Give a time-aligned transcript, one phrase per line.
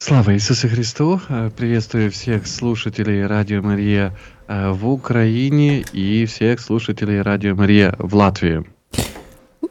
[0.00, 1.19] Слава Иисусу Христу!
[1.29, 4.15] Э, Приветствую всех слушателей Радио Мария
[4.47, 8.63] э, в Украине и всех слушателей Радио Мария в Латвии.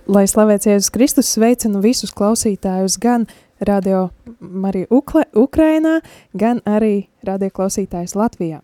[0.06, 3.28] Lai slavēts Jēzus Kristus, sveicinu visus klausītājus gan
[3.60, 4.10] Radio
[4.40, 6.00] Marija Ukla, Ukrainā,
[6.34, 8.58] gan arī radio klausītājus Latvijā.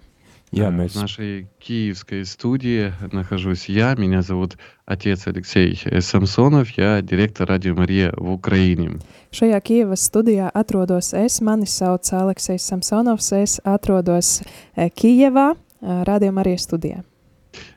[0.53, 3.95] Я, В нашей киевской студии нахожусь я.
[3.95, 6.71] Меня зовут отец Алексей Самсонов.
[6.79, 8.99] Я директор Радио Мария в Украине.
[9.33, 11.43] Šajā Kievas studijā atrodos es.
[11.43, 13.33] Mani sauc Aleksejs Samsonovs.
[13.33, 14.41] Es atrodos
[14.77, 17.05] Kijevā, Radio Marija studijā.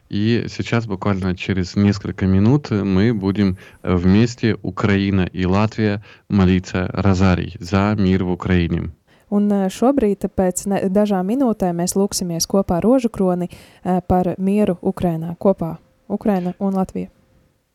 [0.09, 7.95] И сейчас буквально через несколько минут мы будем вместе, Украина и Латвия, молиться Розарий за
[7.97, 8.89] мир в Украине.
[9.30, 13.48] Un šobrīd, pēc ne, dažām minūtēm, mēs lūksimies kopā ar rožu kroni
[13.82, 15.76] par mieru Ukrainā, kopā
[16.08, 17.10] Ukraina un Latvija.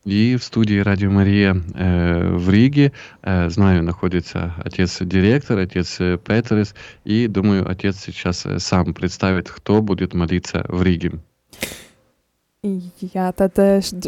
[0.06, 7.26] И в студии Радио Мария э, в Риге, э, знаю, находится отец-директор, отец Петерс, и
[7.26, 11.20] думаю, отец сейчас сам представит, кто будет молиться в Риге.
[13.13, 13.59] Jā, tad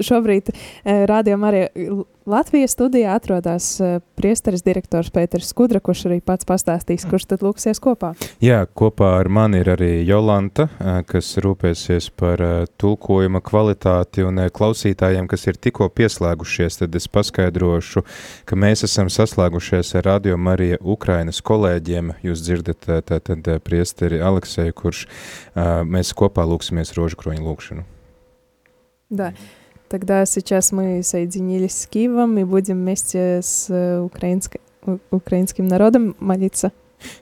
[0.01, 0.49] šobrīd
[0.83, 1.65] rādījumā arī
[2.27, 3.77] Latvijas studijā atrodas
[4.19, 8.09] priesteris direktors Pēters Skudra, kurš arī pats pastāstīs, kurš tad lūksies kopā.
[8.43, 10.65] Jā, kopā ar mani ir arī Jolanta,
[11.07, 12.43] kas rūpēsies par
[12.81, 18.03] tulkojuma kvalitāti un klausītājiem, kas ir tikko pieslēgušies, tad es paskaidrošu,
[18.49, 22.17] ka mēs esam saslēgušies ar Radio Marija Ukrainas kolēģiem.
[22.27, 25.05] Jūs dzirdat tātad priesteri Aleksēju, kurš
[25.87, 27.93] mēs kopā lūksimies rožu kroņu lūkšanu.
[29.10, 29.34] Да.
[29.88, 33.68] Тогда сейчас мы соединились с Киевом и будем вместе с
[34.02, 34.60] украинской,
[35.10, 36.72] украинским народом молиться.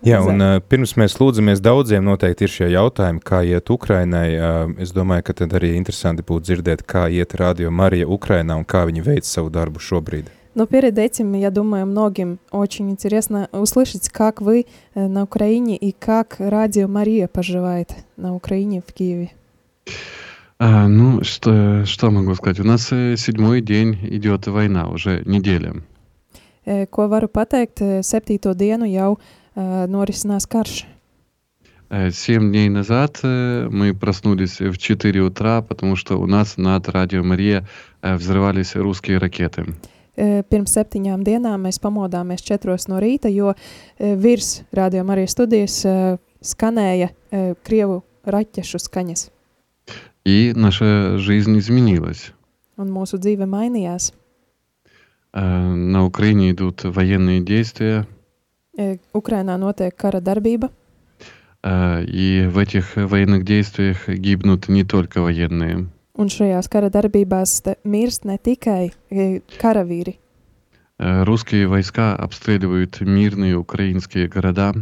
[0.04, 4.26] Jā, un uh, pirms mēs lūdzamies, daudziem noteikti ir šie jautājumi, kā iet Ukrainai.
[4.36, 8.66] Uh, es domāju, ka tad arī interesanti būtu dzirdēt, kā iet Radio Marija Украина un
[8.68, 10.28] kā viņi veic savu darbu šobrīd.
[10.54, 16.36] Но перед этим, я думаю, многим очень интересно услышать, как вы на Украине и как
[16.38, 19.30] Радио Мария поживает на Украине в Киеве.
[20.58, 22.60] А, ну, что, что могу сказать?
[22.60, 25.74] У нас седьмой день идет война, уже неделя.
[26.66, 27.80] Ko varu pateikt?
[28.04, 30.84] Septīto dienu jau uh, norisinās karš.
[32.12, 37.66] Семь дней назад мы проснулись в 4 утра, потому что у нас над Радио Мария
[38.00, 39.66] взрывались русские ракеты.
[40.16, 43.54] Pirms septiņām dienām mēs pamodāmies četros no rīta, jo
[43.98, 45.80] virs Radio Marijas studijas
[46.44, 47.10] skanēja
[47.64, 49.30] Krievu raķešu skaņas.
[50.24, 52.32] И наша жизнь изменилась.
[52.76, 54.12] Un mūsu dzīve mainījās.
[55.32, 58.06] На Украине идут военные действия.
[59.12, 60.70] Ukrainā notiek kara darbība.
[61.62, 65.88] И в этих военных действиях гибнут не только военные.
[66.14, 68.92] Un šajās kara darbībās mirst ne tikai
[69.60, 70.18] karavīri.
[70.98, 74.74] Русские войска обстреливают мирные украинские города.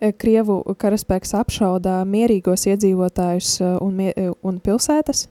[0.00, 4.00] Krievu karaspēks apšaudā mierīgos iedzīvotājus un,
[4.42, 5.28] un pilsētas.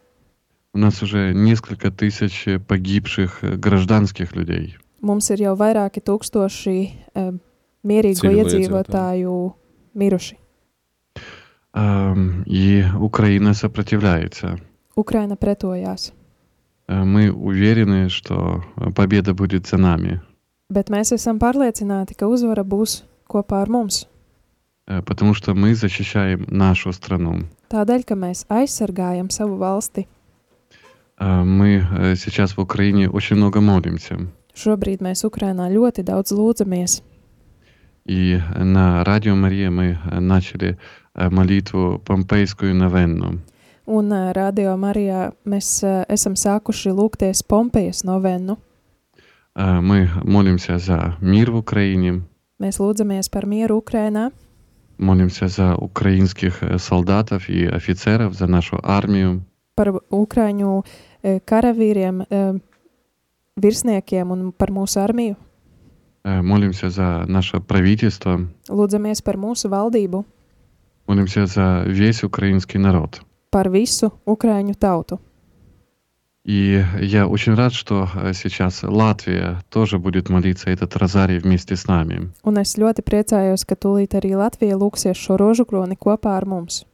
[0.71, 4.77] У нас уже несколько тысяч погибших гражданских людей.
[5.01, 6.77] Mums ir jau vairāki tūkstoši
[7.15, 7.33] uh,
[7.81, 9.35] mierīgo iedzīvotāju
[9.95, 10.37] miruši.
[11.73, 14.59] Um, и Украина сопротивляется.
[14.95, 16.13] Ukraina pretojās.
[16.87, 18.63] Мы уверены, что
[18.95, 20.21] победа будет за нами.
[20.69, 24.07] Bet mēs esam pārliecināti, ka uzvara būs kopā ar mums.
[24.85, 27.45] Потому что мы защищаем нашу страну.
[27.69, 30.07] Tādēļ, ka mēs aizsargājam savu valsti.
[31.19, 31.85] Мы
[32.15, 34.17] сейчас в Украине очень много молимся.
[34.55, 37.03] Šobrīd mēs Ukrainā ļoti daudz lūdzamies.
[38.05, 40.79] И на Радио Мария мы начали
[41.13, 43.39] молитву Помпейскую новенну.
[43.85, 48.57] Un Radio Marijā mēs esam sākuši lūgties Pompejas novennu.
[49.55, 52.23] Мы молимся за мир в Украине.
[52.59, 54.31] Mēs lūdzamies par mieru Ukrainā.
[54.97, 59.45] Молимся за украинских солдатов и офицеров, за нашу армию.
[59.77, 60.83] Par ukraiņu
[61.23, 62.25] karavīriem,
[63.55, 65.35] virsniekiem un par mūsu armiju.
[66.25, 68.41] Молимся за наше правительство.
[68.67, 70.25] Lūdzamies par mūsu valdību.
[71.07, 73.21] Молимся за весь украинский народ.
[73.51, 75.19] Par visu ukraiņu tautu.
[76.45, 82.31] И я очень рад, что сейчас Латвия тоже будет молиться этот розарий вместе с нами.
[82.43, 86.85] Un es ļoti priecājos, ka tūlīt arī Latvija lūksies šo rožu kroni kopā ar mums.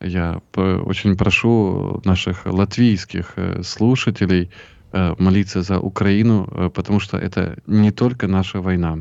[0.00, 4.50] Я очень прошу наших латвийских слушателей
[4.92, 8.98] молиться за Украину, потому что это не только наша война.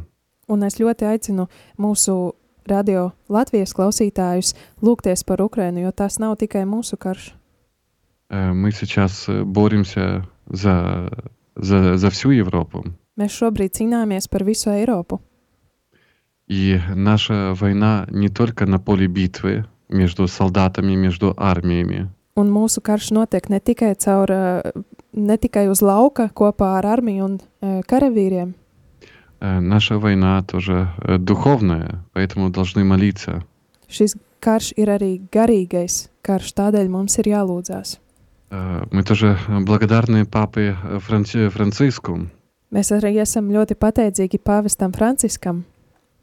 [0.48, 1.48] Un es ļoti aicinu
[1.78, 2.34] mūsu
[2.68, 7.34] radio Latvijas klausītājus lūgties par Ukrainu, jo tas nav tikai mūsu karš.
[8.30, 11.12] Мы сейчас боремся за,
[11.56, 12.86] за, за всю Европу.
[13.20, 15.20] Mēs šobrīd cīnāmies par visu Eiropu.
[16.48, 22.10] И наша война не только на поле битвы между солдатами, между армиями.
[22.36, 24.72] Un mūsu karš notiek ne tikai, caur, eh,
[25.14, 28.54] ne tikai uz lauka kopā ar armiju un eh, karavīriem.
[29.42, 33.44] Э, Наша война тоже э, духовная, поэтому должны молиться.
[33.90, 38.00] Šis karš ir arī garīgais karš, tādēļ mums ir jālūdzās.
[38.52, 40.76] Э, Мы тоже благодарны папе
[41.08, 42.28] Франци- Франциску,
[42.72, 45.64] Mēs arī esam ļoti pateicīgi pāvestam Franciskam,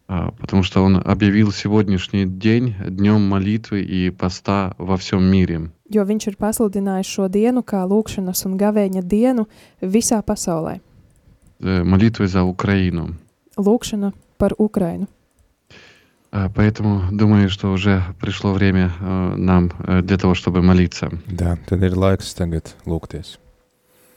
[0.09, 5.71] а, потому что он объявил сегодняшний день днем молитвы и поста во всем мире.
[5.91, 9.47] jo viņš ir pasludinājis šo dienu kā lūkšanas un gavēņa dienu
[9.83, 10.81] visā pasaulē.
[11.61, 13.15] Э, Молитвы за Украину.
[13.57, 15.07] Lūkšana par Ukrainu.
[16.33, 21.11] А, Поэтому думаю, что уже пришло время э, нам э, для того, чтобы молиться.
[21.29, 23.39] Jā, tad ir laiks tagad lūgties.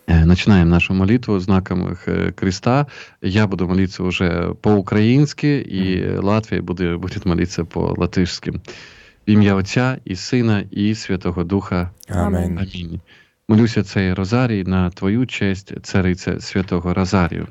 [0.08, 2.88] Э, Начинаем нашу молитву знаком э, креста.
[3.22, 8.52] Я буду молиться уже по-украински, и Латвия буде- будет молиться по-латышски.
[9.28, 11.92] В ім'я Отця і Сина, і Святого Духа.
[12.10, 12.60] Amen.
[12.60, 13.00] Амінь.
[13.48, 17.48] Молюся цей розарій на Твою честь, царице Святого Розарію.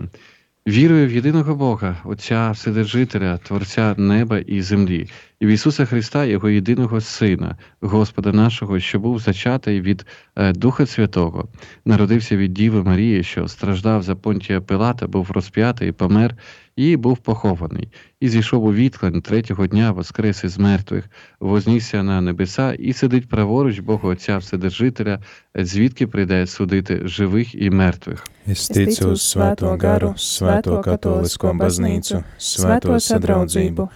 [0.67, 5.09] Вірую в єдиного Бога, Отця Вседержителя, Творця неба і землі,
[5.39, 10.05] і в Ісуса Христа, Його єдиного Сина, Господа нашого, що був зачатий від
[10.35, 11.47] е, Духа Святого,
[11.85, 16.35] народився від Діви Марії, що страждав за Понтія Пилата, був розп'ятий, помер
[16.75, 17.89] і був похований,
[18.19, 21.09] і зійшов у відклань третього дня, воскрес із мертвих,
[21.39, 25.19] вознісся на небеса і сидить праворуч Бога Отця Вседержителя,
[25.55, 28.25] звідки прийде судити живих і мертвих.
[28.47, 33.87] Es ticu uz Svēto garu, Svēto katolisko baznīcu, Svēto sadraudzību,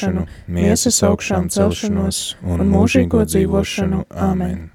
[0.00, 4.06] piedošanu, miesas augšām celšanos un mūžīgo dzīvošanu.
[4.10, 4.70] Amen.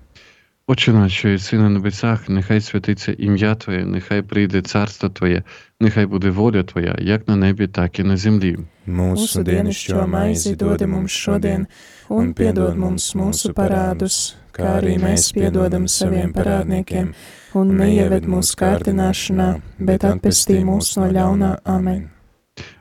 [0.68, 5.44] Отче наш, що єси на небесах, нехай святиться ім'я Твоє, нехай прийде царство Твоє,
[5.80, 8.58] нехай буде воля Твоя, як на небі, так і на землі.
[8.88, 11.68] Mūsu dienascho maizi dod mums šodien,
[12.10, 17.14] un piedod mums mūsu parādus, kā arī mēs piedodam saviem parādniekiem,
[17.54, 19.50] un neieved mūsu kārdināšanā,
[19.80, 21.52] bet atpestī mūs no ļaunā.
[21.66, 22.15] Amen.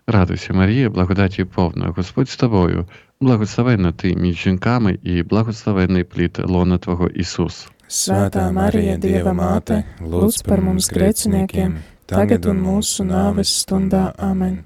[0.06, 2.86] Радуйся, Марія, благодаті повна, Господь з тобою,
[3.20, 7.68] благословенна ти між жінками, і благословенний плід лона Твого Ісус.
[7.90, 11.72] Svētā Marija, Dieva māte, lūdz par mums grēciniekiem,
[12.06, 14.14] tagad un mūsu nāves stundā.
[14.14, 14.62] Amen.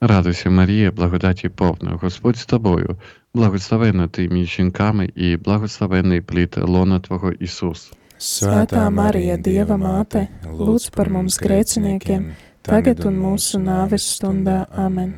[0.00, 2.96] Радуйся, Марія, благодаті повна, Господь з тобою,
[3.34, 7.92] благословенна ти між жінками, і благословенний плід лона Твого Ісус.
[8.20, 12.26] Svētā Marija, Dieva māte, lūdz par mums grēciniekiem,
[12.64, 14.66] tagad un mūsu nāves stundā.
[14.76, 15.12] Amen.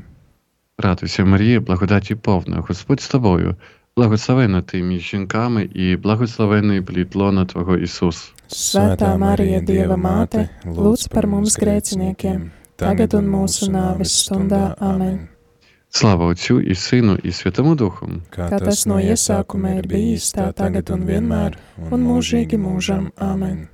[0.79, 3.57] Радуйся, Марія, благодаті повна, Господь з тобою,
[3.97, 8.33] благословенна ти між жінками, і благословенний плід лона Твого Ісус.
[8.49, 14.75] Svētā Marija, Dieva māte, lūdz par mums grēciniekiem, tagad un mūsu nāves stundā.
[14.81, 15.29] Amen.
[15.95, 18.09] Слава Отцю і Сину, і Святому Духу.
[18.33, 21.57] Kā tas no iesākuma ir bijis, tā tagad un vienmēr,
[21.91, 23.11] un mūžīgi mūžam.
[23.17, 23.69] Amen.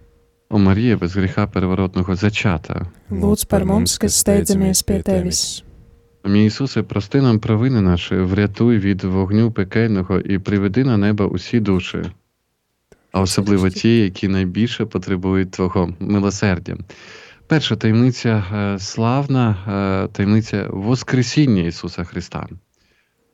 [0.54, 2.86] О Марія, без гріха переворотного зачата.
[3.12, 5.64] Lūdz par mums, kas steidzamies pie tevis.
[6.26, 11.60] Мій Ісусе, прости нам провини наші, врятуй від вогню пекельного і приведи на небо усі
[11.60, 12.02] душі,
[13.12, 16.78] а особливо ті, які найбільше потребують Твого милосердя.
[17.48, 22.48] Перша таємниця е, славна е, таємниця Воскресіння Ісуса Христа.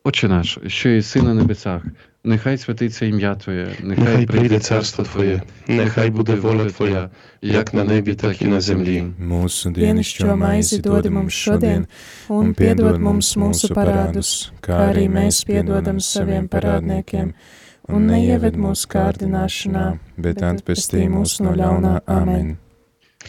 [0.04, 1.84] Отче наш, що єси на небесах,
[2.23, 7.09] нехай святиться ім'я Твоє, Нехай прийде царство Твоє, нехай буде воля Твоя,
[7.41, 9.03] як на небі, так і на землі.
[9.19, 11.88] Mūsu dienascho maizi dod mums šodien,
[12.29, 17.33] un piedod mums mūsu parādus, kā arī mēs piedodam saviem parādniekiem,
[17.89, 19.85] un neieved mūsu kārdināšanā,
[20.17, 22.01] bet atpestī mūs no ļaunā.
[22.07, 22.57] Amen.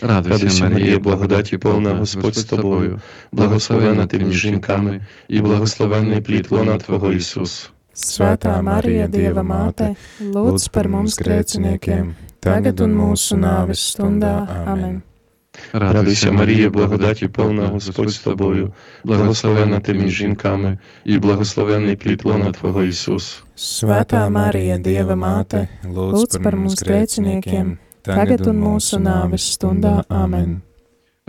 [0.03, 3.01] Радуйся, Марія, благодаті повна Господь з тобою,
[3.33, 7.71] благословена ти між жінками, і благословенний плід лона Твого Ісус.
[7.96, 12.14] Svētā Marija, Dieva māte, lūdz par mums grēciniekiem,
[12.44, 14.38] tagad un mūsu nāves stundā.
[14.68, 15.04] Amen.
[15.74, 18.74] Радуйся, Марія, благодаті повна Господь з тобою,
[19.04, 23.44] благословена ти між жінками, і благословенний плід лона Твого Ісус.
[23.56, 30.04] Svētā Marija, Dieva māte, lūdz par mums grēciniekiem, tagad un mūsu nāves stundā.
[30.10, 30.62] Amen.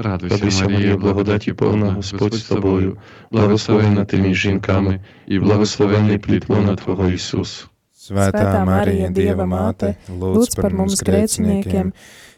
[0.00, 2.98] Радуйся, Марія, благодаті повна Господь з тобою,
[3.30, 7.66] благословена ти між жінками, і благословенний плід лона Твого Ісус.
[8.06, 11.90] Svētā Marija, Dieva māte, lūdz par mums grēciniekiem,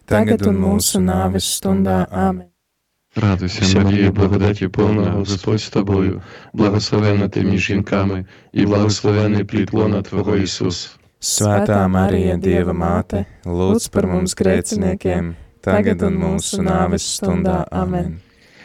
[0.09, 2.07] tagad un mūsu nāves stundā.
[2.09, 2.49] Amen.
[3.17, 6.23] Радуйся, Марія, благодаті повна Господь з тобою,
[6.53, 10.99] благословена ти між жінками, і благословенний плід лона Твого Ісус.
[11.21, 17.65] Svētā Marija, Dieva māte, lūdz par mums grēciniekiem, tagad un mūsu nāves stundā.
[17.71, 18.19] Amen.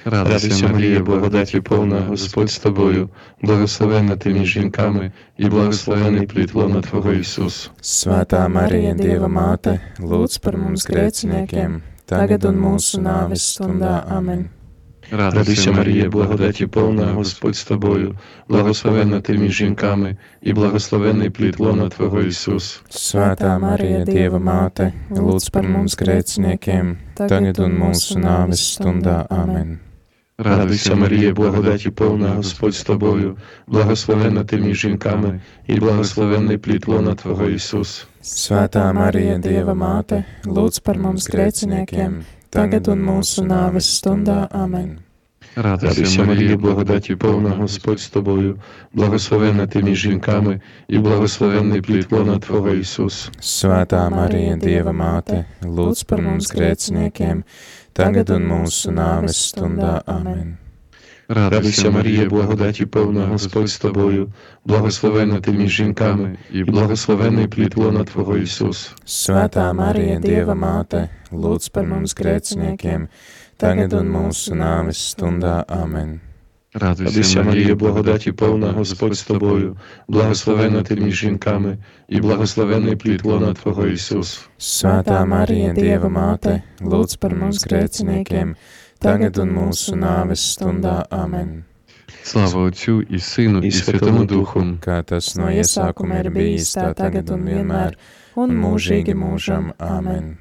[0.06, 3.10] Радуйся, Марія, благодаті повна, Господь з тобою,
[3.42, 7.72] благословенна ти між жінками, і благословений плід лона Твого Ісус.
[7.82, 14.04] Svētā Marija, Dieva māte, lūdz par mums grēciniekiem, tagad un mūsu nāves stundā.
[14.08, 14.50] Amen.
[15.11, 18.15] Радуйся, Марія, благодаті повна, Господь з тобою,
[18.49, 22.83] благословенна ти між жінками, і благословений плід лона Твого Ісус.
[22.91, 29.25] Svētā Marija, Dieva māte, lūdz par mums grēciniekiem, tagad un mūsu nāves stundā.
[29.31, 29.79] Amen.
[30.39, 33.37] Радуйся, Марія, благодаті повна, Господь з тобою,
[33.67, 38.07] благословенна ти між жінками, і благословенний плід лона Твого Ісус.
[38.23, 44.48] Svētā Marija, Dieva māte, lūdz par mums grēciniekiem, tagad un mūsu nāves stundā.
[44.52, 45.00] Amen.
[45.56, 48.60] Радуйся, Марія, благодаті повна, Господь з тобою,
[48.94, 53.30] благословенна ти між жінками, і благословенний плід лона Твого Ісус.
[53.40, 57.44] Svētā Marija, Dieva māte, lūdz par mums grēciniekiem,
[57.94, 60.02] tagad un mūsu nāves stundā.
[60.08, 60.58] Amen.
[61.29, 64.33] Радуйся, Марія, благодаті повна, Господь з тобою,
[64.65, 68.95] благословена ти між жінками, і благословений плід лона Твого Ісус.
[69.05, 73.09] Свята Марія, Dieva Мати, lūdz par mums grēciniekiem,
[73.61, 75.65] tagad un mūsu nāves stundā.
[75.69, 76.28] Amen.
[76.76, 81.78] Радуйся, Марія, благодаті повна, Господь з тобою, благословенна ти між жінками,
[82.10, 84.48] і благословенний плід лона Твого Ісус.
[84.60, 88.56] Svētā Marija, Dieva māte, lūdz par mums grēciniekiem,
[89.00, 91.06] tagad un mūsu nāves stundā.
[91.10, 91.64] Amen.
[92.24, 94.60] Слава Отцю і Сину, і І Святому Святому Духу.
[94.82, 97.98] Kā tas no iesākuma ir bijis, tā tagad un vienmēr,
[98.36, 99.74] un mūžīgi mūžam.
[99.78, 100.38] Amen.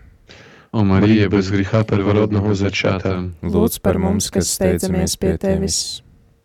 [0.72, 3.24] О Марія, без гріха первородного зачата.
[3.42, 6.02] Lūdz par mums, kas steidzamies pie Tevis.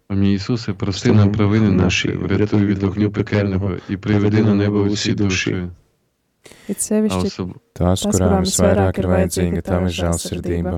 [0.10, 4.80] О мій Ісусе, прости нам провини наші, врятуй від вогню пекельного і приведи на небо
[4.80, 5.68] усі душі.
[6.70, 7.50] It А sevišķi особ...
[7.76, 10.78] Tās, kurām visvairāk ir vajadzīga Tava žēlsirdība.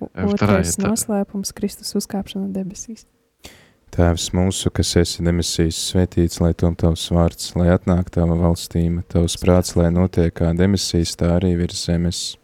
[0.00, 3.04] u- Вторая otrais tā- noslēpums - Kristus uzkāpšana debesīs.
[3.92, 9.36] Tēvs mūsu, kas esi demisijas, svētīts, lai tom tavs vārds, lai atnāk tava valstība, tavs
[9.36, 12.36] prāts, lai notiek kā demisijas, tā arī virs zemes.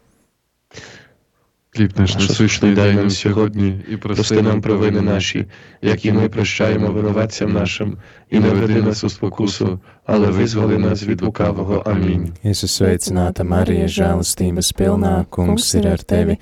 [1.76, 5.46] Хліб наш Наш насущний дай нам сьогодні, і Прости нам провини наші,
[5.82, 7.96] які ми прощаємо винуватцям нашим,
[8.30, 11.82] і не веди нас у спокусу, але визволи нас від лукавого.
[11.86, 12.32] Амінь.
[12.44, 16.36] Esmu sveicināta Marija, žēlastības pilnā, kungs ir ar tevi.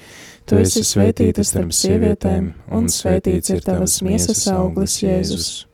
[0.46, 5.66] Tu esi svētīta starp sievietēm, un svētīts ir tavas miesas auglis, Jēzus.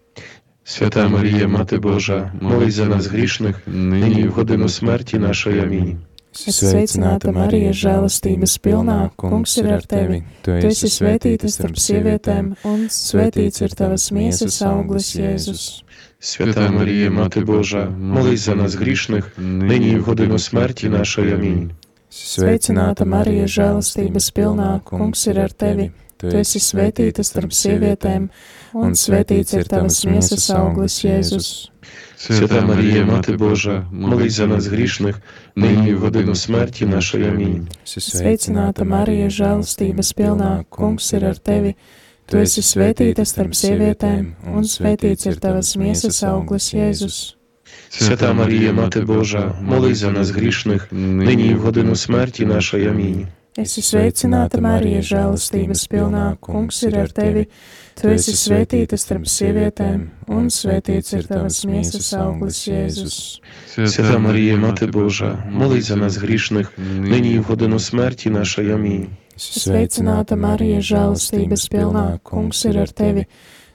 [0.65, 5.61] Свята Марія, Мати Божа, молись за нас грішних, нині в годину смерті нашої.
[5.61, 5.99] Амінь.
[6.36, 10.22] Es esmu sveicināta Marija, žēlastības pilnā, kungs ir ar tevi.
[10.46, 15.84] Tu Tu esi svētīta starp sievietēm, un svētīts ir tavas miesas auglis, Jēzus.
[16.24, 21.34] Свята Марія, Мати Божа, молись за нас грішних, нині і в годину смерті нашої.
[21.34, 21.72] Амінь.
[22.12, 25.92] Sveicināta Marija, žēlastības pilnā, kungs ir ar tevi.
[26.22, 28.28] Tu esi svētīta starp sievietēm,
[28.78, 31.72] un svētīts ir tavas miesas auglis, Jēzus.
[32.18, 35.22] Свята Марія, Мати Божа, молись за нас грішних,
[35.56, 37.28] нині і в годину смерті нашої.
[37.30, 37.68] Амінь.
[37.86, 41.76] Sveicināta Marija, žēlastības pilnā, kungs ir ar tevi.
[42.30, 47.18] Tu esi svētīta starp sievietēm, un svētīts ir tavas miesas auglis, Jēzus.
[47.90, 52.88] Свята Марія, Мати Божа, молись за нас грішних, нині і в годину смерті нашої.
[52.88, 53.28] Амінь.
[53.60, 57.44] Esi sveicināta Marija, žēlastības pilnā, kungs ir ar tevi.
[58.00, 63.18] Tu esi svētīta starp sievietēm, un svētīts ir tavas miesas auglis, Jēzus.
[63.68, 68.72] Свята Марія, Мати Божа, молись за нас грішних, нині і в годину смерті нашої.
[68.72, 69.08] Амінь.
[69.36, 73.26] Esi sveicināta Marija, žēlastības pilnā, kungs ir ar tevi.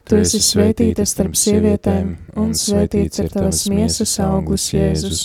[0.06, 5.22] Tu esi svētīta starp sievietēm, un svētīts ir tavas miesas auglis, Jēzus.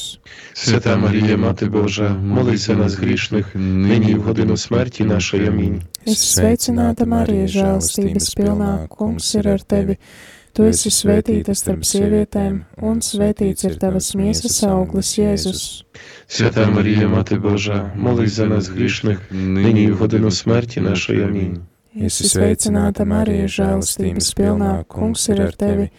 [0.54, 5.48] Свята Марія, Мати Божа, молись за нас грішних, нині і в годину смерті нашої.
[5.48, 5.82] Амінь.
[6.08, 10.00] Esi sveicināta Marija, žēlastības pilnā, kungs ir ar tevi.
[10.58, 15.86] Tu esi svētīta starp sievietēm, un svētīts ir tavas miesas auglis, Jēzus.
[16.28, 21.24] Свята Марія, Мати Божа, молись за нас грішних, нині і в годину смерті нашої.
[21.24, 21.62] Амінь.
[21.96, 25.90] Esi sveicināta Marija, žēlastības pilnā, kungs ir ar tevi.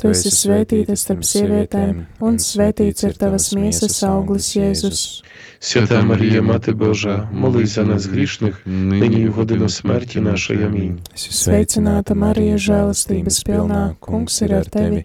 [0.00, 5.22] Tu esi svētīta starp sievietēm, un svētīts ir tavas miesas auglis, Jēzus.
[5.60, 10.64] Свята Марія, Мати Божа, молись за нас грішних, нині і в годину смерті нашої.
[10.64, 10.98] Амінь.
[11.14, 15.04] Esi sveicināta Marija, žēlastības pilnā, kungs ir ar tevi.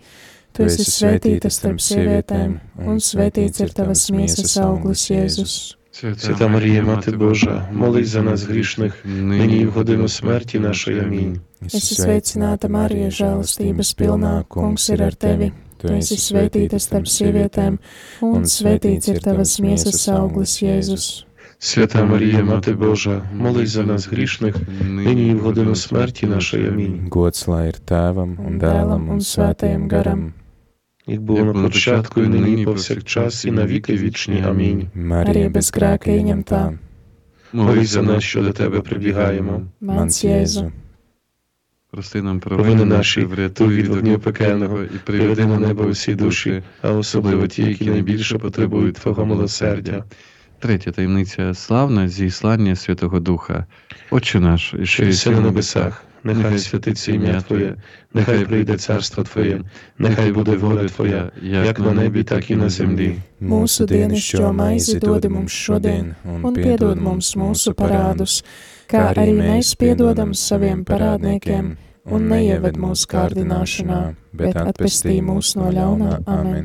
[0.53, 5.75] Tu esi svētīta starp sievietēm, un svētīts ir tavas miesas auglis, Jēzus.
[5.93, 10.99] Свята Марія, Мати Божа, молись за нас грішних, нині і в годину смерті нашої.
[10.99, 11.39] Амінь.
[11.67, 15.49] Esi sveicināta Marija, žēlastības pilnā, kungs ir ar tevi.
[15.79, 17.75] Tu esi svētīta starp sievietēm,
[18.23, 21.25] un svētīts ir tavas miesas auglis, Jēzus.
[21.59, 26.67] Свята Марія, Мати Божа, молись за нас грішних, нині і в годину смерті нашої.
[26.67, 27.07] Амінь.
[27.11, 30.31] Gods lai ir tēvam un dēlam un svētajam garam.
[31.06, 34.44] Як було на початку, і нині, і повсякчас, і на віки вічні.
[34.48, 34.88] Амінь.
[34.94, 36.78] Марія bez grēka ieņemtā,
[37.52, 39.62] Молись за нас, що до тебе прибігаємо.
[39.82, 40.70] mans
[41.90, 46.62] Прости нам Провини наші, наші, врятуй від вогню пекельного і Приведи на небо усі душі,
[46.82, 50.04] а особливо ті, які найбільше потребують Твого милосердя.
[50.64, 53.66] Третя таємниця славна зіслання Святого Духа.
[54.10, 57.74] Отче наш, що єси на небесах, нехай святиться ім'я Твоє,
[58.14, 59.60] нехай прийде царство Твоє,
[59.98, 63.16] нехай буде воля Твоя, як на небі, так і на землі.
[63.42, 66.06] Mūsu dienascho maizi dod mums šodien,
[66.46, 68.40] un piedod mums mūsu parādus,
[68.88, 71.64] kā arī mēs piedodam saviem parādniekiem,
[72.14, 74.00] un neieved mūsu kārdināšanā,
[74.32, 76.12] bet atpestī mūs no ļaunā.
[76.38, 76.64] Amen.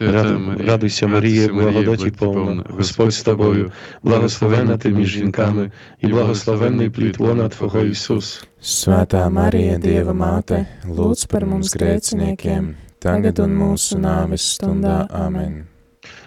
[0.00, 3.72] Раду- Радуйся, Марія, благодаті повна, Господь з тобою,
[4.02, 8.46] благословенна ти між жінками, і благословенний плід лона Твого Ісус.
[8.60, 15.06] Свята Марія, Dieva Мати, lūdz par mums grēciniekiem, tagad un mūsu nāves stundā.
[15.10, 15.64] Amen.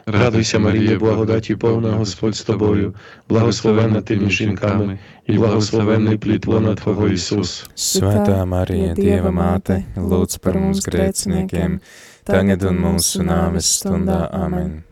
[0.09, 2.95] Радуйся, Марія, благодаті повна, Господь з тобою,
[3.29, 7.69] благословена ти між жінками, і благословенний плід лона Твого Ісус.
[7.77, 11.81] Svētā Marija, Dieva māte, lūdz par mums grēciniekiem,
[12.25, 14.29] tagad un mūsu nāves stundā.
[14.33, 14.83] Amen.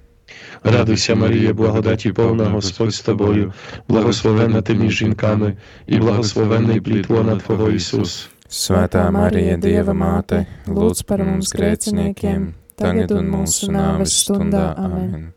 [0.64, 3.52] Радуйся, Марія, благодаті повна, Господь з тобою,
[3.88, 5.56] благословена ти між жінками,
[5.86, 8.28] і благословенний плід лона Твого Ісус.
[8.52, 14.72] Svētā Marija, Dieva māte, lūdz par mums grēciniekiem, tagad un mūsu nāves stundā.
[14.76, 15.32] Amen.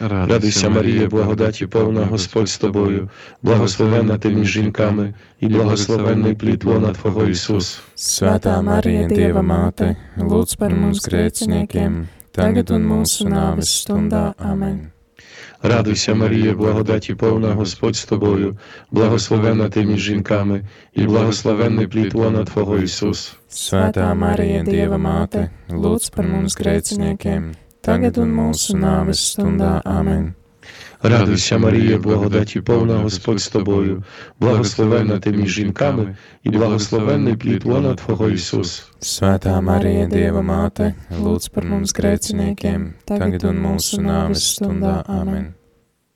[0.00, 3.10] Радуйся, Марія, благодаті повна, Господь з тобою,
[3.42, 7.80] благословена ти між жінками, і благословенний плід лона Твого Ісус.
[7.96, 14.34] Svētā Marija, Dieva māte, lūdz par mums grēciniekiem, tagad un mūsu nāves stundā.
[14.38, 14.90] Amen.
[15.63, 18.57] Радуйся, Марія, благодаті повна, Господь з тобою,
[18.91, 23.35] благословенна ти між жінками, і благословенний плід лона Твого Ісус.
[23.49, 29.81] Свята Марія, Dieva Мати, lūdz par mums grēciniekiem, tagad un mūsu nāves stundā.
[29.85, 30.38] Amen.
[31.02, 34.04] Радуйся, Марія, благодаті повна, Господь з тобою,
[34.40, 38.88] благословена ти між жінками, і благословенний плід лона Твого Ісус.
[39.04, 45.02] Svētā Marija, Dieva māte, lūdz par mums grēciniekiem, tagad un mūsu nāves stundā.
[45.04, 45.52] Amen.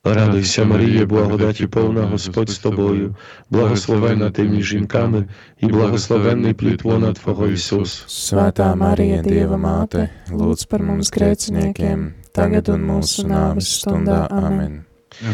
[0.04, 3.16] Радуйся, Марія, благодаті повна, Господь з тобою,
[3.50, 5.24] благословена ти між жінками,
[5.60, 8.04] і благословенний плід лона Твого Ісус.
[8.08, 14.26] Svētā Marija, Dieva māte, lūdz par mums grēciniekiem, tagad un mūsu nāves stundā.
[14.30, 14.84] Amen.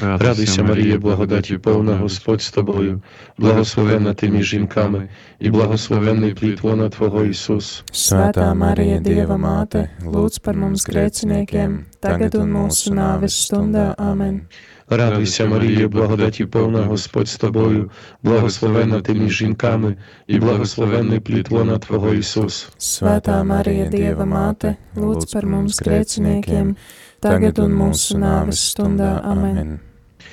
[0.00, 3.03] Радуйся, Марія, благодаті повна, Господь з тобою,
[3.38, 5.09] благословена ти між жінками,
[5.40, 7.85] і благословенний плід лона Твого Ісус.
[7.92, 13.94] Svētā Marija, Dieva māte, lūdz par mums grēciniekiem, tagad un mūsu nāves stundā.
[13.98, 14.46] Amen.
[14.91, 17.91] Радуйся, Марія, благодаті повна, Господь з тобою,
[18.23, 19.95] благословена ти між жінками,
[20.28, 22.69] і благословенний плід лона Твого Ісус.
[22.80, 26.73] Svētā Marija, Dieva māte, lūdz par mums grēciniekiem,
[27.21, 29.21] tagad un mūsu nāves stundā.
[29.21, 29.80] Amen.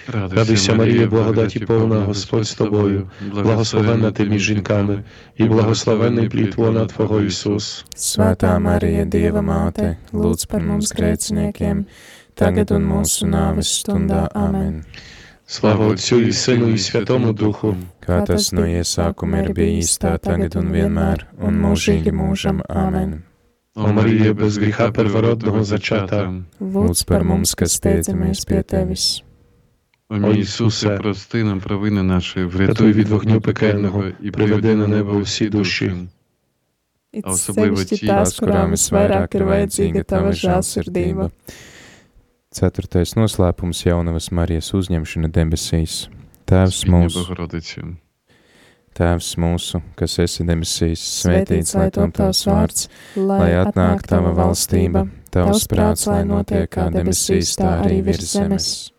[0.09, 5.05] Радуйся, Марія, благодаті повна, Господь з тобою, благословена ти між жінками,
[5.37, 7.85] і благословенний плід лона Твого Ісус.
[7.97, 11.85] Svētā Marija, Dieva māte, lūdz par mums grēciniekiem,
[12.36, 14.28] tagad un mūsu nāves stundā.
[14.34, 14.84] Amen.
[15.46, 20.56] Слава Отцю і Сину і Святому Духу, Kā tas no iesākuma ir bijis, tā tagad
[20.56, 22.62] un vienmēr, un mūžīgi mūžam.
[22.70, 23.24] Amen.
[23.76, 29.24] о Марія, без гріха первородного зачата, Lūdz par mums, kas steidzamies pie Tevis.
[30.10, 35.12] О мій Ісусе, прости нам провини наші, врятуй від вогню пекельного і приведи на небо
[35.12, 35.94] усі душі.
[37.14, 41.26] It A особливо sevišķi ті, tās, kurām visvairāk ir vajadzīga tava žēlsirdība.
[42.57, 46.07] Ceturtais noslēpums- jaunavas Marijas uzņemšana debesīs.
[46.49, 47.25] Tēvs mūsu,
[48.97, 55.67] Tēvs mūsu, kas esi debesīs, svētīts lai top tavs vārds, lai atnāk tava valstība, tavs
[55.69, 58.93] prāts, lai notiek kā debesīs, tā arī virs zemes.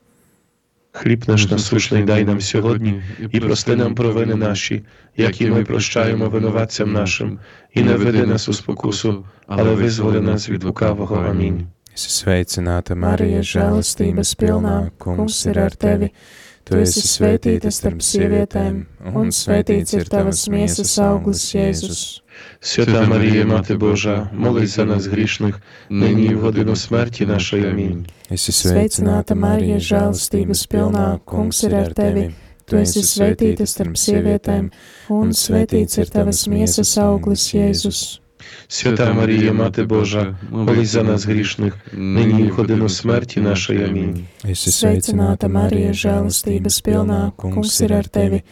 [0.98, 4.84] хліб наш насущний дай нам сьогодні, і прости нам провини наші,
[5.18, 7.40] які ми прощаємо винуватцям нашим,
[7.74, 11.16] і не веди нас у спокусу, але визволи нас від лукавого.
[11.16, 11.68] Амінь.
[11.97, 16.09] Esi sveicināta, Marija, žēlastības pilnā, kungs ir ar tevi.
[16.65, 18.77] Tu esi svētīta starp sievietēm,
[19.19, 22.23] un svētīts ir tavas miesas auglis, Jēzus.
[22.61, 27.67] Свята Марія, Мати Божа, молись за нас грішних, нині і в годину смерті нашої.
[27.67, 28.07] Амінь.
[28.31, 32.31] Esi sveicināta, Marija, žēlastības pilnā, kungs ir ar tevi.
[32.65, 34.71] Tu esi svētīta starp sievietēm,
[35.13, 38.23] un svētīts ir tavas miesas auglis, Jēzus.
[38.69, 43.85] Свята Марія, Мати Божа, молись за нас грішних, нині і в годину смерті нашої.
[43.85, 44.27] Амінь.
[44.45, 48.43] Esi sveicināta, Marija, žēlastības pilnā, kungs ir ar tevi.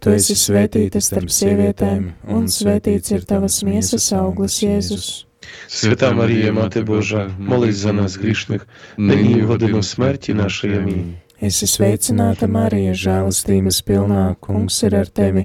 [0.00, 2.02] Tu esi svētīta starp sievietēm,
[2.36, 5.26] un svētīts ir tavas miesas auglis, Jēzus.
[5.68, 8.66] Свята Марія, Мати Божа, молись за нас грішних,
[8.96, 10.78] нині і в годину смерті нашої.
[10.78, 11.14] Амінь.
[11.42, 15.44] Esi sveicināta, Marija, žēlastības pilnā, kungs ir ar tevi.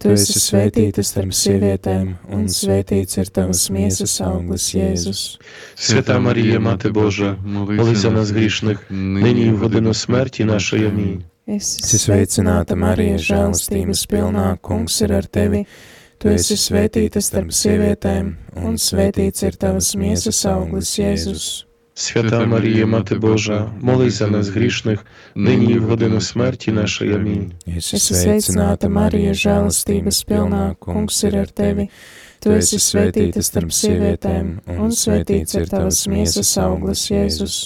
[0.00, 5.38] Tu esi svētīta starp sievietēm, un svētīts ir tavas miesas auglis, Jēzus.
[5.74, 10.86] Свята Марія, Мати Божа, молись за нас грішних, нині і в годину смерті нашої.
[10.86, 11.24] Амінь.
[11.46, 15.60] Esi sveicināta, Marija, žēlastības pilnā, kungs ir ar tevi.
[16.18, 18.32] Tu esi svētīta starp sievietēm,
[18.66, 21.46] un svētīts ir tavas miesas auglis, Jēzus.
[21.98, 27.14] Свята Марія, Мати Божа, молись за нас грішних, нині і в годину смерті нашої.
[27.14, 27.52] Амінь.
[27.66, 31.88] Esi sveicināta, Marija, žēlastības pilnā, kungs ir ar tevi.
[32.44, 37.56] Tu esi svētīta starp sievietēm, un svētīts ir tavas miesas auglis, Jēzus.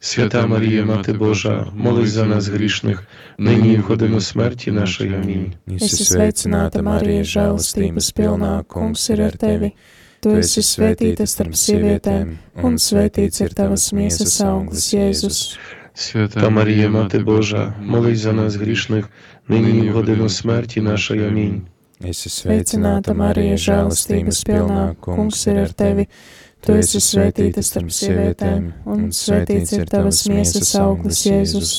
[0.00, 3.02] Свята Марія, Мати Божа, молись за нас грішних,
[3.38, 5.14] нині і в годину смерті нашої.
[5.14, 5.54] Амінь.
[5.66, 9.72] Esi sveicināta, Marija, žēlastības pilnā, kungs ir ar tevi.
[10.22, 15.40] Tu esi svētīta starp sievietēm, un svētīts ir tavas miesas auglis, Jēzus.
[15.94, 19.10] Свята Марія, Мати Божа, молись за нас грішних,
[19.48, 21.28] нині і в годину смерті нашої.
[21.28, 21.62] Амінь.
[22.02, 26.08] Esi Sveicināta, Marija, žēlastības pilnā, kungs ir ar tevi.
[26.62, 31.72] Tu esi svētīta starp sievietēm, un svētīts ir tavas miesas auglis, Jēzus.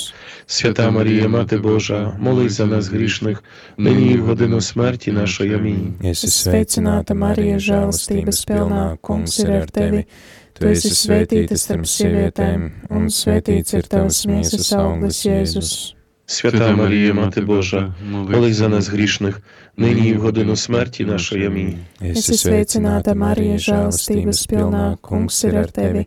[0.47, 3.43] Свята Марія, Мати Божа, молись за нас грішних,
[3.77, 5.55] нині і в годину смерті нашої.
[5.55, 5.93] Амінь.
[6.03, 10.05] Esi Sveicināta, Marija, žēlastības pilnā, kungs ir ar tevi.
[10.53, 15.95] Tu esi svētīta starp sievietēm, un svētīts ir tavas miesas auglis, Jēzus.
[16.25, 19.41] Свята Марія, Мати Божа, молись за нас грішних,
[19.77, 21.47] нині і в годину смерті нашої.
[21.47, 21.79] Амінь.
[22.01, 26.05] Esi sveicināta, Marija, žēlastības pilnā, kungs ir ar tevi.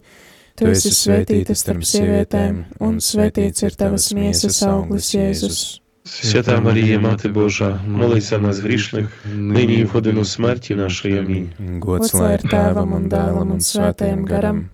[0.61, 5.81] Tu esi svētīta starp sievietēm, un svētīts ir tavas miesas auglis, Jēzus.
[6.07, 11.18] Свята Марія, Мати Божа, молись за нас грішних, нині і в годину смерті нашої.
[11.18, 11.49] Амінь.
[11.81, 14.64] Gods lai ir tēvam un dēlam un svētajam garam,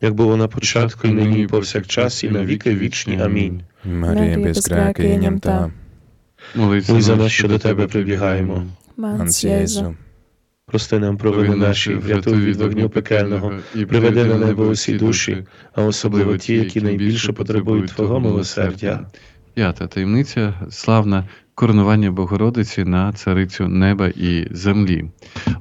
[0.00, 3.20] Як було на початку, і нині, і повсякчас, і на віки вічні.
[3.22, 3.62] Амінь.
[3.86, 5.70] Marija bez grēka ieņemtā,
[6.54, 8.62] Молись Молись за нас, що до тебе прибігаємо.
[8.98, 9.82] mans mans Jēzu.
[9.82, 9.94] Jēzu.
[10.69, 15.43] Прости нам провини наші, врятуй від вогню пекельного, і приведи на небо усі душі,
[15.75, 19.05] а особливо ті, які найбільше потребують Твого милосердя.
[19.53, 25.05] П'ята таємниця славна коронування Богородиці на царицю неба і землі.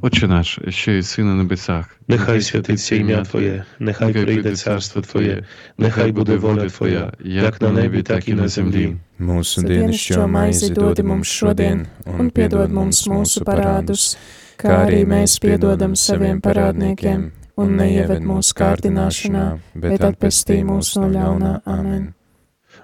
[0.00, 5.44] Отче наш, що єси на небесах, Нехай святиться ім'я Твоє, нехай прийде царство Твоє,
[5.78, 8.96] нехай буде воля Твоя, як на небі, так і на землі.
[9.20, 14.14] Mūsu dienascho maizi dod mums šodien, un piedod mums mūsu parādus,
[14.57, 19.45] kā arī mēs piedodam saviem parādniekiem, un neieved mūsu kārdināšanā,
[19.85, 21.55] bet atpestī mūs no ļaunā.
[21.65, 22.13] Amen.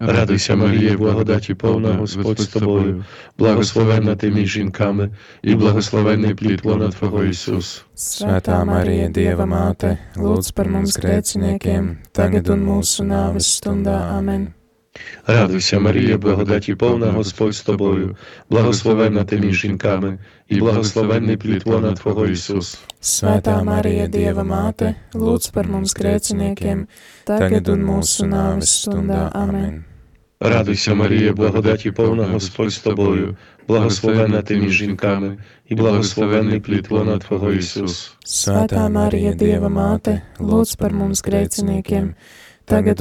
[0.02, 3.06] Радуйся, Марія, благодаті повна Господь з тобою,
[3.38, 5.10] благословенна ти між жінками,
[5.44, 7.84] і благословенний плід лона Твого Ісус.
[7.96, 13.98] Svētā Marija, Dieva māte, lūdz par mums grēciniekiem, tagad un mūsu nāves stundā.
[14.16, 14.54] Amen.
[15.28, 18.18] Радуйся, Марія, благодаті повна Господь з тобою,
[18.50, 22.80] благословенна ти між жінками, і благословенний плід лона Твого Ісус.
[23.02, 26.88] Svētā Marija, Dieva māte, lūdz par mums grēciniekiem,
[27.24, 29.30] tagad un mūsu nāves stundā.
[29.32, 29.86] Amen.
[30.40, 35.38] Радуйся, Марія, благодаті повна Господь з тобою, благословенна ти між жінками,
[35.70, 38.14] і благословенний плід лона Твого Ісус.
[38.26, 42.40] Svētā Marija, Dieva māte, lūdz par mums grēciniekiem, tagad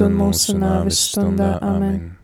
[0.01, 1.59] un mūsu nāves stundā.
[1.61, 2.19] Amen.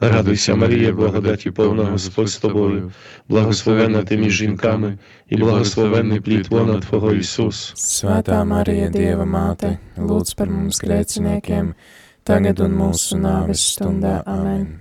[0.00, 2.92] Радуйся, Марія, благодаті повна Господь з тобою,
[3.28, 7.72] благословенна ти між жінками, і благословенний плід лона Твого Ісус.
[7.74, 11.74] Svētā Marija, Dieva māte, lūdz par mums grēciniekiem,
[12.22, 14.22] tagad un mūsu nāves stundā.
[14.26, 14.78] Amen.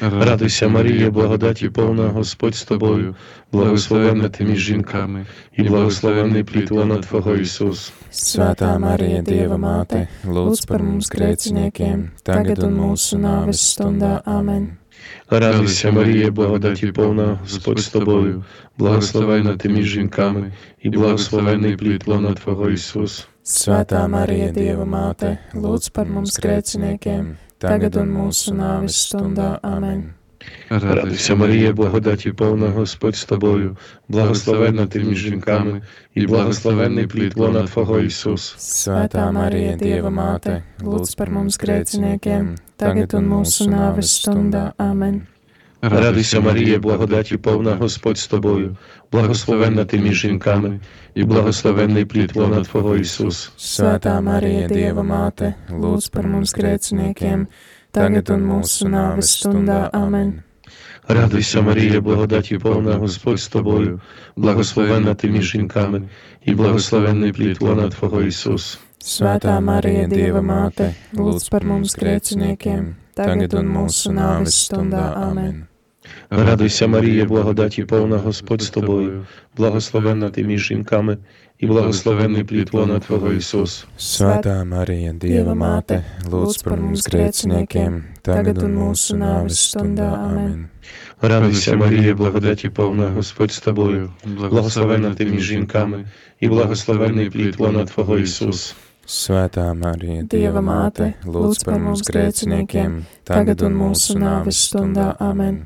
[0.00, 3.14] Радуйся, Марія, благодаті повна Господь з тобою,
[3.52, 7.92] благословенна ти між жінками, і благословенний плід лона Твого Ісус.
[8.12, 14.22] Svētā Marija, Dieva māte, lūdz par mums grēciniekiem, tagad un mūsu nāves stundā.
[14.24, 14.76] Amen.
[15.30, 18.44] Радуйся, Марія, благодаті повна Господь з тобою,
[18.78, 23.28] благословенна ти між жінками, і благословенний плід лона Твого Ісус.
[23.44, 29.58] Svētā Marija, Dieva māte, lūdz par mums grēciniekiem, tagad un mūsu nāves stundā.
[29.62, 30.12] Amen.
[30.70, 33.76] Радуйся, Марія, благодаті повна Господь з тобою,
[34.08, 35.82] благословенна ти між жінками,
[36.14, 38.54] і благословенний плід лона Твого Ісус.
[38.58, 44.72] Svētā Marija, Dieva māte, lūdz par mums grēciniekiem, tagad un mūsu nāves stundā.
[44.78, 45.26] Amen.
[45.82, 48.76] Радуйся, Марія, благодаті повна Господь з тобою,
[49.12, 50.80] благословенна ти між жінками,
[51.14, 53.52] і благословенний плід лона Твого Ісус.
[53.58, 57.46] Svētā Marija, Dieva māte, lūdz par mums grēciniekiem,
[57.92, 59.90] tagad un mūsu nāves stundā.
[59.92, 60.42] Amen.
[61.08, 64.00] Радуйся, Марія, благодаті повна Господь з тобою,
[64.36, 66.02] благословенна ти між жінками,
[66.44, 68.78] і благословенний плід лона Твого Ісус.
[69.06, 75.12] Svētā Marija, Dieva māte, lūdz par mums grēciniekiem, tagad un mūsu nāves stundā.
[75.14, 75.69] Amen.
[76.33, 79.25] Радуйся, Марія, благодаті повна Господь з тобою,
[79.57, 81.17] благословенна ти між жінками,
[81.59, 83.85] і благословенний плід лона Твого Ісус.
[83.99, 85.97] Svētā Marija, Dieva māte,
[86.31, 90.07] lūdz par mums grēciniekiem, tagad un mūsu nāves stundā.
[90.27, 90.69] Amen.
[91.21, 96.05] Радуйся, Марія, благодаті повна Господь з тобою, благословенна ти між жінками,
[96.39, 98.75] і благословенний плід лона Твого Ісус.
[99.07, 105.11] Svētā Marija, Dieva māte, lūdz par mums grēciniekiem, tagad un mūsu nāves stundā.
[105.19, 105.65] Amen.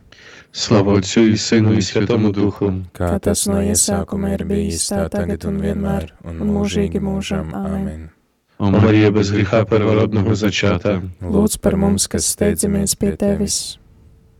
[0.55, 5.47] Слава Отцю і Сину і Святому Духу, kā tas no iesākuma ir bijis, tā tagad
[5.47, 7.55] un vienmēr, un mūžīgi mūžam.
[7.55, 8.09] Amen.
[8.59, 13.79] О Марія без гріха первородного зачата, Lūdz par mums, kas steidzamies pie Tevis.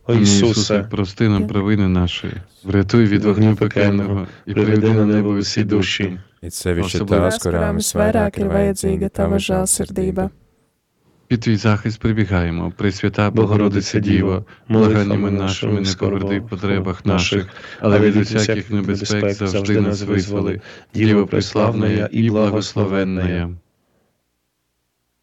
[0.07, 2.27] О Ісусе, прости нам провини наші,
[2.63, 6.19] врятуй від вогню пекельного і приведи на небо усі душі.
[6.43, 10.29] It sevišķi Особливо tās, Tās, kurām kurām visvairāk ir vajadzīga Tava žēlsirdība.
[11.28, 17.46] Під твій захист прибігаємо, Пресвята Богородиця Діво, благаннями нашими не погорди в потребах наших,
[17.80, 20.60] але від усяких небезпек завжди нас визволи,
[20.94, 23.50] Діво преславная і благословенная.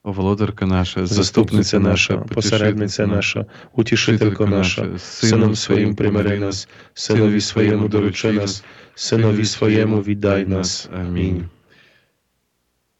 [0.05, 7.87] О, володарка наша, заступниця наша, посередниця наша, утішителько наша, Сином своїм примири нас, Синові своєму
[7.87, 8.63] доручи нас,
[8.95, 10.89] Синові своєму віддай нас.
[11.01, 11.49] Амінь.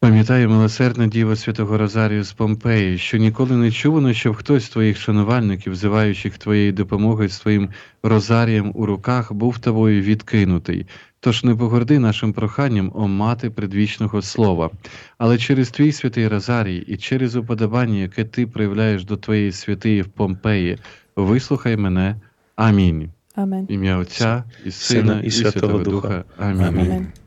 [0.04, 4.98] Пам'ятаю, милосердна Діва Святого Розарію з Помпеї, що ніколи не чувано, щоб хтось з твоїх
[4.98, 7.68] шанувальників, взиваючих твоєї допомоги з твоїм
[8.02, 10.86] розарієм у руках, був тобою відкинутий.
[11.20, 14.70] Тож не погорди нашим проханням, о мати предвічного слова.
[15.18, 20.08] Але через твій святий Розарій і через уподобання, яке ти проявляєш до твоєї святиї в
[20.08, 20.78] Помпеї,
[21.16, 22.16] вислухай мене.
[22.56, 23.10] Амінь.
[23.36, 23.66] Amen.
[23.68, 26.24] Ім'я Отця і Сина і Святого Духа.
[26.38, 26.62] Амінь.
[26.62, 27.23] Amen.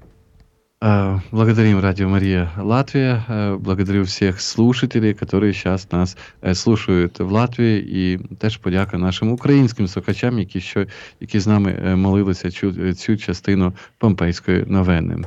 [0.85, 7.31] А, Благодарим Радио Мария Латвия, а, благодарю всех слушателей, которые сейчас нас е, слушають в
[7.31, 10.87] Латвії, і теж подяка нашим українським слухачам, які що
[11.21, 15.25] які з нами е, молилися цю, цю частину помпейської новини.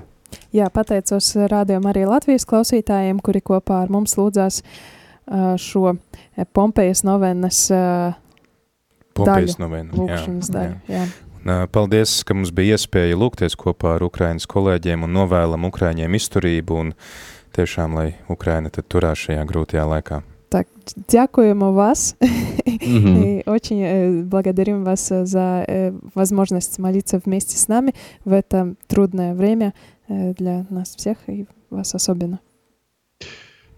[0.55, 7.03] Jā, pateicos rādījumam arī Latvijas klausītājiem, kuri kopā ar mums lūdzās ā, šo eh, Pompejas
[7.07, 8.15] novenas ā,
[9.15, 9.91] Pompejas novena.
[9.95, 10.77] lūkšanas daļu.
[10.91, 11.03] Jā.
[11.05, 16.79] Nā, Paldies, ka mums bija iespēja lūgties kopā ar Ukrainas kolēģiem un novēlam Ukraiņiem izturību
[16.81, 16.93] un
[17.53, 20.23] tiešām, lai Ukraina tad turās šajā grūtajā laikā.
[20.49, 20.67] Так,
[21.09, 22.15] дякуємо вас
[22.87, 23.23] Мгм.
[23.23, 27.93] и очень э, благодарим вас э, за э, возможность молиться вместе с нами
[28.25, 29.73] в это трудное время
[30.07, 32.39] э, для нас всех и вас особенно.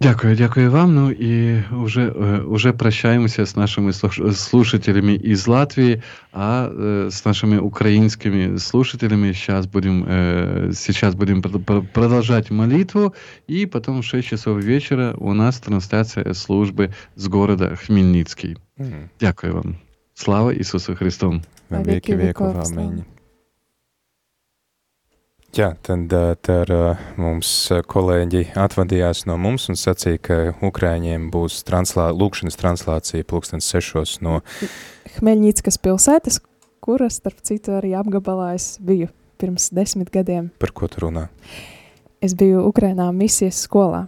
[0.03, 0.95] Дякую, дякую вам.
[0.95, 7.27] Ну і уже, е, уже прощаємося з нашими слуш- слушателями із Латвії, а е, з
[7.27, 13.15] нашими українськими слушателями сейчас будем, э, сейчас будем пр- продолжать молитву,
[13.51, 18.57] и потом в 6 часов вечера у нас трансляция службы с города Хмельницкий.
[18.79, 19.09] Mm.
[19.21, 19.77] Дякую вам.
[20.15, 21.43] Слава Ісусу Христу!
[21.71, 22.13] Во Vai веки
[25.53, 26.15] Jā, tad
[26.49, 26.71] ar
[27.21, 27.49] mums
[27.93, 34.39] kolēģi atvadījās no mums un sacīja, ka Ukraiņiem būs translā, lūkšanas translācija pulkstens sešos no...
[35.19, 36.41] Hmeļņīckas pilsētas,
[36.81, 39.11] kuras, starp citu, arī apgabalā es biju
[39.43, 40.49] pirms desmit gadiem.
[40.57, 41.27] Par ko tu runā?
[42.25, 44.07] Es biju Ukrainā misijas skolā.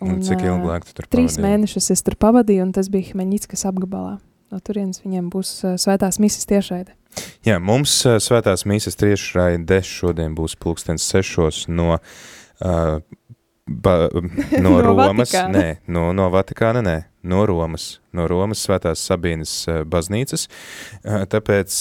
[0.00, 1.14] Un, un cik ilgi lēk tu tur pavadīji?
[1.18, 4.16] Trīs mēnešus es tur pavadīju, un tas bija Hmeļņīckas apgabalā.
[4.52, 6.92] No turienes viņiem būs svētās misijas tiešraide.
[7.44, 13.00] Jā, mums svētās mīsas tiešraide šodien būs pulkstens sešos no, uh,
[13.66, 13.94] ba,
[14.64, 15.32] no, No Romas.
[15.32, 15.52] Vatikāna.
[15.56, 18.00] Nē, no, no Vatikāna, nē, no Romas.
[18.12, 20.48] No Romas svētās Sabīnas ā, baznīcas.
[21.02, 21.78] Tāpēc,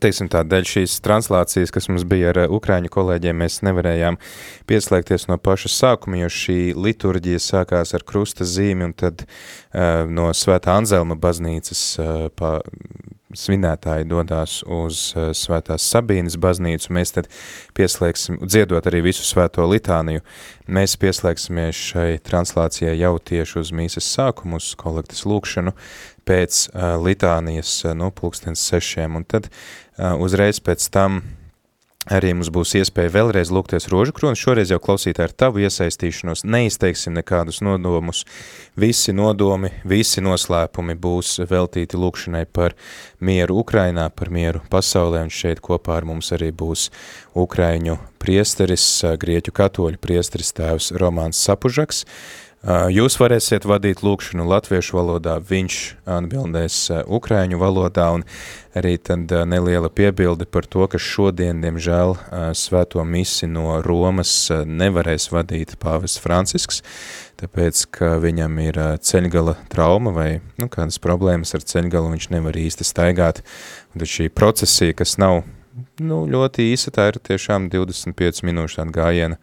[0.00, 4.18] teiksim tā, dēļ šīs translācijas, kas mums bija ar ā, ukraiņu kolēģiem, mēs nevarējām
[4.70, 10.30] pieslēgties no paša sākuma, jo šī liturģija sākās ar krusta zīmi un tad uh, no
[10.36, 12.56] Svētā Anzelma baznīcas uh, pa,
[13.34, 16.92] svinētāji dodās uz uh, Svētās Sabīnas baznīcu.
[16.94, 17.28] Mēs tad
[17.76, 20.24] pieslēgsim, dziedot arī visu svēto litāniju,
[20.70, 25.74] mēs pieslēgsimies šai translācijai jau tieši uz mīsas sākumu, uz kolektas lūkšanu,
[26.26, 31.22] pēc uh, litānijas uh, no pulkstens sešiem, un tad uh, uzreiz pēc tam
[32.04, 37.14] Arī mums būs iespēja vēlreiz lūgties rožu kroni, šoreiz jau klausītāji ar tavu iesaistīšanos, neizteiksim
[37.16, 38.26] nekādus nodomus,
[38.76, 42.76] visi nodomi, visi noslēpumi būs veltīti lūkšanai par
[43.24, 46.90] mieru Ukrainā, par mieru pasaulē, un šeit kopā ar mums arī būs
[47.40, 48.84] Ukraiņu priesteris,
[49.24, 52.04] grieķu katoļu priesteris tēvs Romāns Sapužaks,
[52.64, 55.74] Jūs varēsiet vadīt lūkšanu latviešu valodā, viņš
[56.08, 56.76] atbildēs
[57.12, 58.22] ukraiņu valodā, un
[58.72, 62.16] arī tad neliela piebilde par to, ka šodien, diemžēl,
[62.56, 66.80] svēto misi no Romas nevarēs vadīt pāvests Francisks,
[67.42, 72.88] tāpēc, ka viņam ir ceļgala trauma vai nu, kādas problēmas ar ceļgalu, viņš nevar īsti
[72.88, 73.44] staigāt,
[73.92, 75.42] un tad šī procesija, kas nav
[76.00, 79.38] nu, ļoti īsa, tā ir tiešām 25 minūšu tāda gājiena,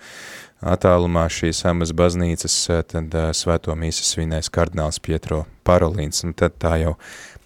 [0.62, 6.60] attālumā šīs amas baznīcas, eh, tad uh, svēto mīsu svinēs kardināls Pietro Parolīns, un tad
[6.62, 6.98] tā jau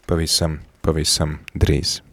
[0.07, 2.04] pavisam, pavisam drīz.